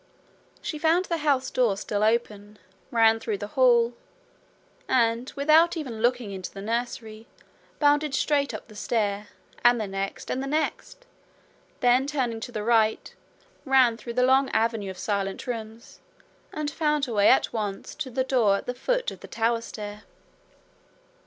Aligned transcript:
She 0.63 0.79
found 0.79 1.05
the 1.05 1.17
house 1.17 1.51
door 1.51 1.77
still 1.77 2.01
open, 2.03 2.57
ran 2.89 3.19
through 3.19 3.37
the 3.37 3.49
hall, 3.53 3.93
and, 4.87 5.31
without 5.35 5.77
even 5.77 6.01
looking 6.01 6.31
into 6.31 6.51
the 6.51 6.59
nursery, 6.59 7.27
bounded 7.77 8.15
straight 8.15 8.51
up 8.51 8.67
the 8.67 8.73
stair, 8.75 9.27
and 9.63 9.79
the 9.79 9.85
next, 9.85 10.31
and 10.31 10.41
the 10.41 10.47
next; 10.47 11.05
then 11.81 12.07
turning 12.07 12.39
to 12.39 12.51
the 12.51 12.63
right, 12.63 13.13
ran 13.63 13.95
through 13.95 14.13
the 14.13 14.23
long 14.25 14.49
avenue 14.49 14.89
of 14.89 14.97
silent 14.97 15.45
rooms, 15.45 15.99
and 16.51 16.71
found 16.71 17.05
her 17.05 17.13
way 17.13 17.29
at 17.29 17.53
once 17.53 17.93
to 17.93 18.09
the 18.09 18.23
door 18.23 18.55
at 18.57 18.65
the 18.65 18.73
foot 18.73 19.11
of 19.11 19.19
the 19.19 19.27
tower 19.27 19.61
stair. 19.61 20.01